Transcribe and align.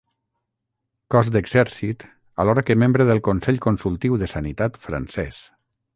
Cos 1.15 1.29
d'exèrcit, 1.35 2.07
alhora 2.45 2.63
que 2.69 2.77
membre 2.85 3.07
del 3.11 3.21
Consell 3.29 3.61
Consultiu 3.67 4.19
de 4.23 4.31
Sanitat 4.37 4.85
Francès. 4.87 5.45